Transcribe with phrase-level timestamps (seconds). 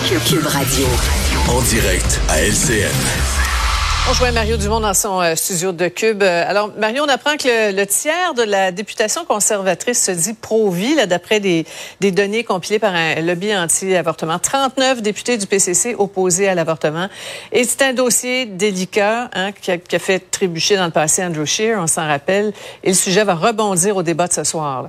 [0.00, 0.86] Cube Radio.
[1.50, 2.88] En direct à LCN.
[4.08, 6.22] On joint Mario Dumont dans son euh, studio de Cube.
[6.22, 10.96] Euh, alors, Mario, on apprend que le, tiers de la députation conservatrice se dit pro-vie,
[11.06, 11.66] d'après des,
[12.00, 14.38] des, données compilées par un lobby anti-avortement.
[14.38, 17.08] 39 députés du PCC opposés à l'avortement.
[17.52, 21.22] Et c'est un dossier délicat hein, qui, a, qui, a, fait trébucher dans le passé
[21.22, 22.54] Andrew Scheer, on s'en rappelle.
[22.82, 24.84] Et le sujet va rebondir au débat de ce soir.
[24.84, 24.88] Là.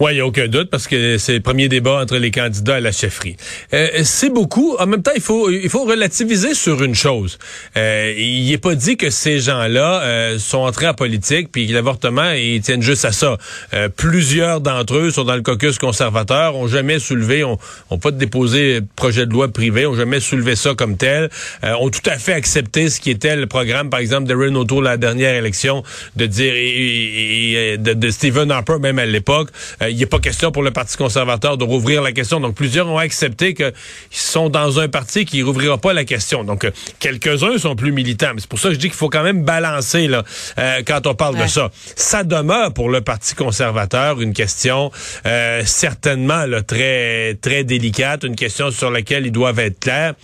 [0.00, 2.76] Oui, il n'y a aucun doute parce que c'est le premier débat entre les candidats
[2.76, 3.36] à la chefferie.
[3.74, 4.76] Euh, c'est beaucoup.
[4.78, 7.38] En même temps, il faut il faut relativiser sur une chose.
[7.76, 12.30] Euh, il n'est pas dit que ces gens-là euh, sont entrés en politique puis l'avortement
[12.30, 13.36] ils tiennent juste à ça.
[13.74, 17.58] Euh, plusieurs d'entre eux sont dans le caucus conservateur, ont jamais soulevé, ont,
[17.90, 21.30] ont pas déposé de projet de loi privé, ont jamais soulevé ça comme tel,
[21.64, 24.64] euh, ont tout à fait accepté ce qui était le programme, par exemple, de Renault
[24.64, 25.82] Tour la dernière élection,
[26.16, 29.50] de dire et, et, de, de, Stephen Harper même à l'époque
[29.90, 32.40] il n'est pas question pour le Parti conservateur de rouvrir la question.
[32.40, 33.72] Donc, plusieurs ont accepté qu'ils
[34.10, 36.44] sont dans un parti qui rouvrira pas la question.
[36.44, 38.30] Donc, euh, quelques-uns sont plus militants.
[38.34, 40.24] Mais c'est pour ça que je dis qu'il faut quand même balancer là,
[40.58, 41.70] euh, quand on parle de ça.
[41.96, 44.90] Ça demeure pour le Parti conservateur une question
[45.26, 50.14] euh, certainement là, très, très délicate, une question sur laquelle ils doivent être clairs.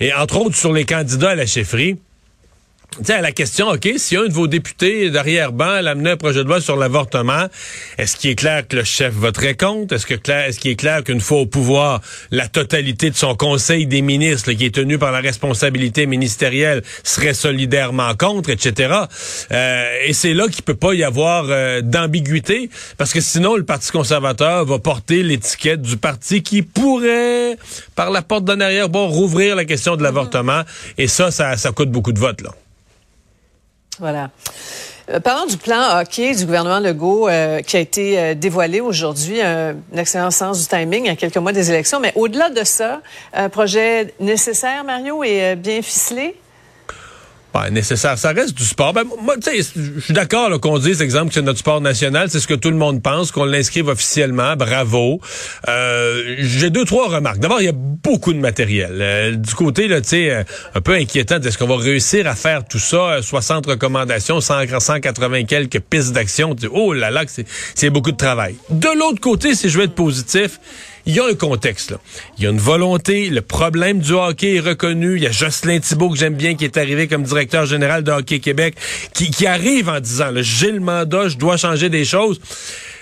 [0.00, 1.96] Et entre autres, sur les candidats à la chefferie,
[3.04, 6.62] Tiens, la question, OK, si un de vos députés d'arrière-ban amené un projet de loi
[6.62, 7.46] sur l'avortement,
[7.98, 9.94] est-ce qu'il est clair que le chef voterait contre?
[9.94, 13.86] Est-ce que est-ce qu'il est clair qu'une fois au pouvoir, la totalité de son conseil
[13.86, 18.94] des ministres, qui est tenu par la responsabilité ministérielle, serait solidairement contre, etc.
[19.52, 23.64] Euh, et c'est là qu'il peut pas y avoir euh, d'ambiguïté, parce que sinon, le
[23.64, 27.58] Parti conservateur va porter l'étiquette du parti qui pourrait,
[27.94, 30.62] par la porte d'en arrière, bon, rouvrir la question de l'avortement.
[30.96, 32.50] Et ça, ça, ça coûte beaucoup de votes, là.
[33.98, 34.30] Voilà.
[35.10, 39.40] Euh, parlons du plan hockey du gouvernement Legault euh, qui a été euh, dévoilé aujourd'hui,
[39.40, 42.00] un excellent sens du timing à quelques mois des élections.
[42.00, 43.00] Mais au-delà de ça,
[43.32, 46.36] un projet nécessaire, Mario, et bien ficelé?
[47.70, 48.18] Nécessaire.
[48.18, 48.92] Ça reste du sport.
[48.92, 52.30] Ben, moi, tu sais, je suis d'accord qu'on dise, exemple, que c'est notre sport national.
[52.30, 54.56] C'est ce que tout le monde pense, qu'on l'inscrive officiellement.
[54.56, 55.20] Bravo.
[55.68, 57.38] Euh, J'ai deux, trois remarques.
[57.38, 58.98] D'abord, il y a beaucoup de matériel.
[59.00, 60.44] Euh, du côté, tu sais, euh,
[60.74, 63.20] un peu inquiétant, est-ce qu'on va réussir à faire tout ça?
[63.22, 66.54] 60 recommandations, 180 quelques pistes d'action?
[66.70, 67.24] Oh là là,
[67.74, 68.56] c'est beaucoup de travail.
[68.70, 70.60] De l'autre côté, si je veux être positif,
[71.06, 71.94] il y a un contexte.
[72.36, 73.30] Il y a une volonté.
[73.30, 75.16] Le problème du hockey est reconnu.
[75.16, 78.10] Il y a Jocelyn Thibault que j'aime bien qui est arrivé comme directeur général de
[78.10, 78.74] Hockey Québec,
[79.14, 82.40] qui, qui arrive en disant, j'ai le mandat, je dois changer des choses.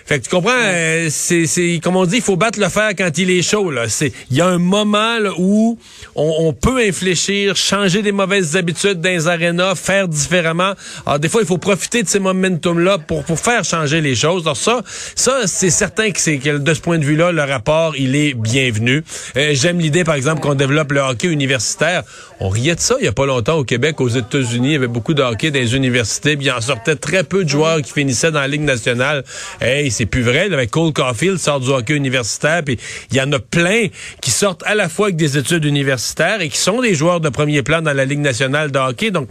[0.06, 2.90] Fait que tu comprends, euh, c'est, c'est comme on dit, il faut battre le fer
[2.96, 3.70] quand il est chaud.
[3.70, 5.78] Là, c'est, il y a un moment où
[6.14, 10.74] on, on, peut infléchir, changer des mauvaises habitudes dans les arénas, faire différemment.
[11.06, 14.42] Alors des fois, il faut profiter de ces momentum-là pour pour faire changer les choses.
[14.42, 14.82] Alors ça,
[15.14, 18.34] ça c'est certain que c'est que de ce point de vue-là, le rapport il est
[18.34, 19.04] bienvenu.
[19.36, 22.02] Euh, j'aime l'idée, par exemple, qu'on développe le hockey universitaire.
[22.40, 24.76] On riait de ça il y a pas longtemps au Québec, aux États-Unis, il y
[24.76, 27.80] avait beaucoup de hockey dans les universités, puis il en sortait très peu de joueurs
[27.82, 29.24] qui finissaient dans la Ligue nationale.
[29.60, 30.52] Hey, c'est plus vrai.
[30.52, 32.78] Avec Cole Caulfield sort du hockey universitaire, puis
[33.10, 33.86] il y en a plein
[34.20, 37.28] qui sortent à la fois avec des études universitaires et qui sont des joueurs de
[37.28, 39.10] premier plan dans la Ligue nationale de hockey.
[39.10, 39.28] Donc,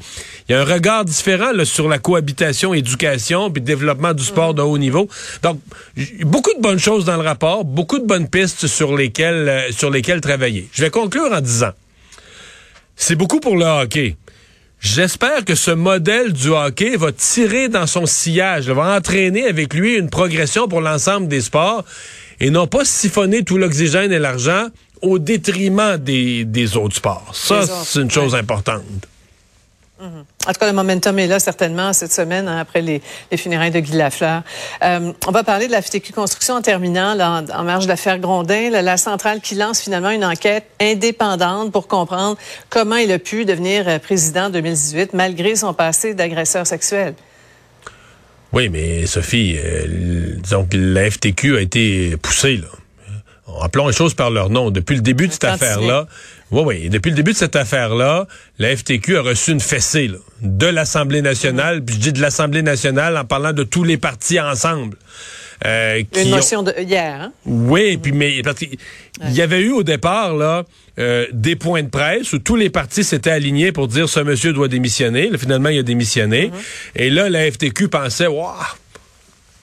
[0.48, 4.62] il y a un regard différent sur la cohabitation, éducation, puis développement du sport de
[4.62, 5.08] haut niveau.
[5.44, 5.60] Donc,
[6.22, 9.90] beaucoup de bonnes choses dans le rapport, beaucoup de bonnes pistes sur lesquelles, euh, sur
[9.90, 10.68] lesquelles travailler.
[10.74, 11.72] Je vais conclure en disant,
[12.96, 14.16] c'est beaucoup pour le hockey.
[14.84, 19.96] J'espère que ce modèle du hockey va tirer dans son sillage, va entraîner avec lui
[19.96, 21.86] une progression pour l'ensemble des sports
[22.42, 24.68] et non pas siphonner tout l'oxygène et l'argent
[25.02, 27.32] au détriment des, des autres sports.
[27.34, 28.84] Ça, c'est une chose importante.
[30.04, 33.02] En tout cas, le momentum est là certainement cette semaine hein, après les,
[33.32, 34.42] les, funérailles de Guy Lafleur.
[34.84, 38.70] Euh, on va parler de la FTQ Construction en terminant là, en, marge d'affaires Grondin,
[38.70, 42.38] la centrale qui lance finalement une enquête indépendante pour comprendre
[42.70, 47.14] comment il a pu devenir euh, président en 2018 malgré son passé d'agresseur sexuel.
[48.52, 52.68] Oui, mais Sophie, euh, disons que la FTQ a été poussée là.
[53.62, 54.72] Appelons les choses par leur nom.
[54.72, 56.08] Depuis le début de cette affaire-là,
[56.54, 56.90] oui, oui.
[56.90, 58.28] Depuis le début de cette affaire-là,
[58.60, 60.12] la FTQ a reçu une fessée
[60.42, 64.40] de l'Assemblée nationale, puis je dis de l'Assemblée nationale en parlant de tous les partis
[64.40, 64.98] ensemble.
[65.66, 67.22] Euh, Une motion de hier.
[67.22, 67.32] Hein?
[67.46, 68.78] Oui, puis mais parce qu'il
[69.30, 70.64] y avait eu au départ là
[71.00, 74.54] euh, des points de presse où tous les partis s'étaient alignés pour dire ce monsieur
[74.54, 75.30] doit démissionner.
[75.30, 76.48] Là, finalement, il a démissionné.
[76.48, 77.02] Mm-hmm.
[77.02, 78.54] Et là, la FTQ pensait, waouh,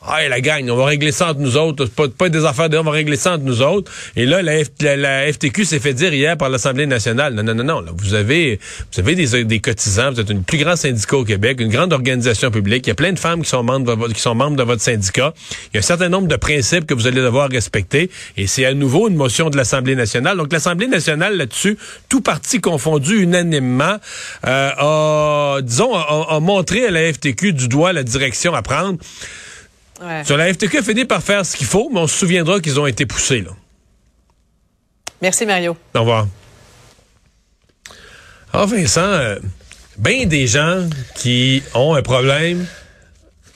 [0.03, 1.85] ah, la gagne, on va régler ça entre nous autres.
[1.85, 3.93] Pas, pas des affaires de on va régler ça entre nous autres.
[4.17, 7.35] Et là, la, FTQ s'est fait dire hier par l'Assemblée nationale.
[7.35, 7.85] Non, non, non, non.
[7.99, 8.59] Vous avez,
[8.95, 12.51] vous avez des, cotisants, vous êtes une plus grande syndicat au Québec, une grande organisation
[12.51, 12.87] publique.
[12.87, 14.81] Il y a plein de femmes qui sont membres de, qui sont membres de votre
[14.81, 15.35] syndicat.
[15.67, 18.11] Il y a un certain nombre de principes que vous allez devoir respecter.
[18.39, 20.39] Et c'est à nouveau une motion de l'Assemblée nationale.
[20.39, 21.77] Donc, l'Assemblée nationale, là-dessus,
[22.09, 23.97] tout parti confondu unanimement,
[24.47, 28.99] euh, a, disons, a, a montré à la FTQ du doigt la direction à prendre.
[30.25, 32.81] Sur la FTQ a fini par faire ce qu'il faut, mais on se souviendra qu'ils
[32.81, 33.43] ont été poussés.
[33.43, 33.51] Là.
[35.21, 35.77] Merci, Mario.
[35.95, 36.27] Au revoir.
[38.53, 39.39] Alors, Vincent, euh,
[39.99, 42.67] bien des gens qui ont un problème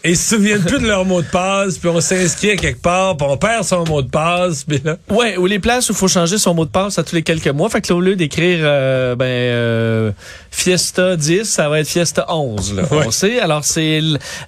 [0.04, 3.16] et se souviennent plus de leur mot de passe, puis on s'inscrit à quelque part,
[3.16, 4.98] puis on perd son mot de passe, puis là...
[5.08, 7.22] Ouais, ou les places où il faut changer son mot de passe à tous les
[7.22, 7.70] quelques mois.
[7.70, 10.12] Fait que là, au lieu d'écrire euh, ben euh,
[10.50, 12.74] Fiesta 10, ça va être Fiesta 11.
[12.74, 13.40] Là, On sait.
[13.40, 14.00] Alors, c'est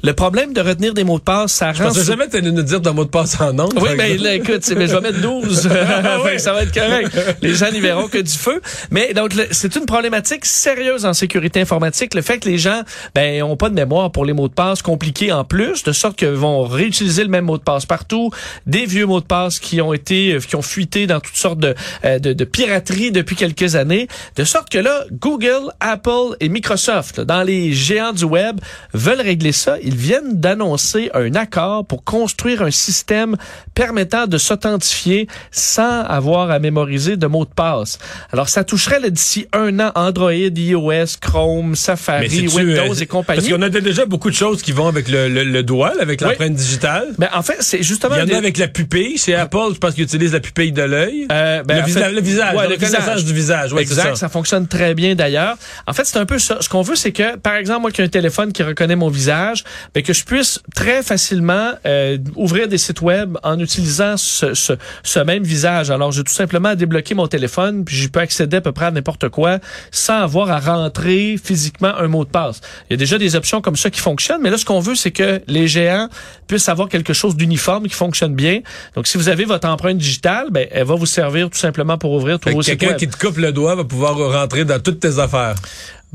[0.02, 1.72] le, problème de retenir des mots de passe, ça rend...
[1.72, 3.68] Je pensais jamais que nous dire ton mot de passe en nom.
[3.76, 5.70] Oui, ben là, écoute, mais je vais mettre 12.
[5.86, 7.10] Ah ça va être correct.
[7.40, 8.60] Les gens n'y verront que du feu.
[8.90, 12.14] Mais donc, c'est une problématique sérieuse en sécurité informatique.
[12.14, 12.82] Le fait que les gens
[13.14, 16.16] ben ont pas de mémoire pour les mots de passe compliqués en plus, de sorte
[16.16, 18.30] qu'ils vont réutiliser le même mot de passe partout,
[18.66, 21.58] des vieux mots de passe qui ont été, euh, qui ont fuité dans toutes sortes
[21.58, 26.48] de, euh, de, de piraterie depuis quelques années, de sorte que là, Google, Apple et
[26.48, 28.60] Microsoft, dans les géants du web,
[28.92, 29.76] veulent régler ça.
[29.82, 33.36] Ils viennent d'annoncer un accord pour construire un système
[33.74, 37.98] permettant de s'authentifier sans avoir à mémoriser de mots de passe.
[38.32, 43.40] Alors, ça toucherait d'ici un an Android, iOS, Chrome, Safari, Windows et compagnie.
[43.40, 46.20] Parce qu'on a déjà beaucoup de choses qui vont avec le, le, le doigt, avec
[46.20, 47.08] l'empreinte digitale.
[47.18, 48.14] Ben, en fait, c'est justement...
[48.16, 49.18] Il y en a avec la pupille.
[49.18, 51.26] Chez Apple, je pense qu'ils utilisent la pupille de l'œil.
[51.30, 52.54] Euh, ben, le, visa le, visage.
[52.54, 53.72] Ouais, le visage du visage.
[53.72, 54.16] Ouais, exact, ça.
[54.16, 54.28] ça.
[54.28, 55.56] fonctionne très bien d'ailleurs.
[55.86, 56.58] En fait, c'est un peu ça.
[56.60, 59.08] Ce qu'on veut, c'est que, par exemple, moi qui ai un téléphone qui reconnaît mon
[59.08, 64.54] visage, ben, que je puisse très facilement euh, ouvrir des sites web en utilisant ce,
[64.54, 64.72] ce,
[65.02, 65.90] ce même visage.
[65.90, 68.86] Alors, j'ai tout simplement à débloquer mon téléphone, puis je peux accéder à peu près
[68.86, 69.58] à n'importe quoi
[69.90, 72.60] sans avoir à rentrer physiquement un mot de passe.
[72.88, 74.94] Il y a déjà des options comme ça qui fonctionnent, mais là, ce qu'on veut,
[74.94, 76.08] c'est que les géants
[76.46, 78.60] puissent avoir quelque chose d'uniforme qui fonctionne bien.
[78.94, 82.12] Donc, si vous avez votre empreinte digitale, ben, elle va vous servir tout simplement pour
[82.12, 85.00] ouvrir tous vos sites Quelqu'un qui te coupe le doigt va pouvoir rentrer dans toutes
[85.00, 85.56] tes affaires.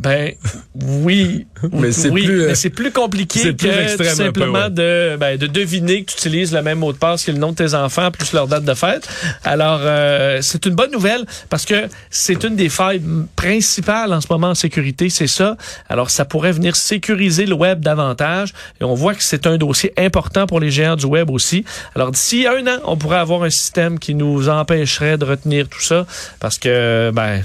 [0.01, 0.33] Ben
[0.73, 5.45] oui, mais c'est oui, plus, mais c'est plus compliqué que tout simplement de, ben, de
[5.45, 8.09] deviner que tu utilises le même mot de passe que le nom de tes enfants
[8.09, 9.07] plus leur date de fête.
[9.43, 13.01] Alors euh, c'est une bonne nouvelle parce que c'est une des failles
[13.35, 15.55] principales en ce moment en sécurité, c'est ça.
[15.87, 19.93] Alors ça pourrait venir sécuriser le web davantage et on voit que c'est un dossier
[19.97, 21.63] important pour les géants du web aussi.
[21.93, 25.81] Alors d'ici un an, on pourrait avoir un système qui nous empêcherait de retenir tout
[25.81, 26.07] ça
[26.39, 27.43] parce que ben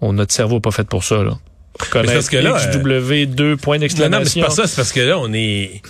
[0.00, 1.32] on, notre cerveau n'est pas fait pour ça, là.
[1.78, 4.18] Parce que là, XW2 point d'exclamation.
[4.18, 5.82] Non, mais c'est pas ça, c'est parce que là, on est,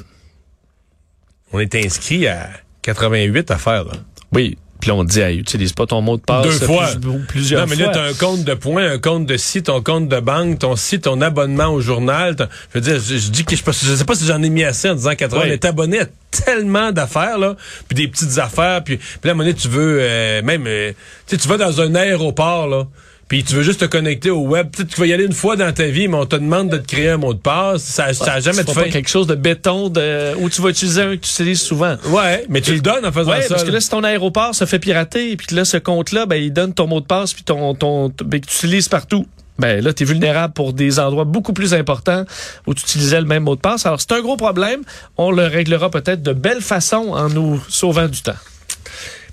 [1.53, 2.51] on est inscrit à
[2.83, 3.93] 88 affaires, là.
[4.33, 4.57] Oui.
[4.81, 6.45] Puis là, on dit, hey, utilise pas ton mot de passe.
[6.45, 6.87] Deux fois.
[7.01, 7.77] Plus, plusieurs fois.
[7.77, 10.21] Non, mais là, t'as un compte de points, un compte de site, ton compte de
[10.21, 12.37] banque, ton site, ton abonnement au journal.
[12.73, 14.63] Je veux dire, je, je dis que je, je sais pas si j'en ai mis
[14.63, 15.41] assez en disant 80.
[15.43, 15.49] Oui.
[15.49, 17.57] On est abonné à tellement d'affaires, là.
[17.89, 18.85] Puis des petites affaires.
[18.85, 20.93] Puis, puis là, à un moment donné, tu veux, euh, même, euh,
[21.27, 22.87] tu sais, tu vas dans un aéroport, là
[23.29, 24.71] puis tu veux juste te connecter au web.
[24.71, 26.79] Peut-être tu vas y aller une fois dans ta vie, mais on te demande de
[26.79, 27.83] te créer un mot de passe.
[27.83, 28.89] Ça, ça a jamais de fait.
[28.89, 31.97] quelque chose de béton de, où tu vas utiliser un que tu utilises souvent.
[32.07, 33.51] Ouais, mais tu le donnes en faisant ouais, ça.
[33.51, 36.53] parce que là, si ton aéroport se fait pirater, puis là, ce compte-là, ben, il
[36.53, 39.27] donne ton mot de passe, puis ton, ton, ben, que tu utilises partout.
[39.59, 42.25] Ben là, tu es vulnérable pour des endroits beaucoup plus importants
[42.67, 43.85] où tu utilisais le même mot de passe.
[43.85, 44.83] Alors, c'est un gros problème.
[45.17, 48.37] On le réglera peut-être de belle façon en nous sauvant du temps.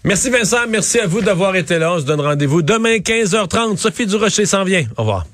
[0.06, 1.94] Merci Vincent, merci à vous d'avoir été là.
[1.94, 3.78] On se donne rendez-vous demain 15h30.
[3.78, 4.86] Sophie Durocher s'en vient.
[4.98, 5.26] Au revoir.